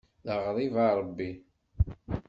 D 0.25 0.27
aɣrib 0.33 0.75
a 0.85 0.87
Ṛebbi. 0.99 1.31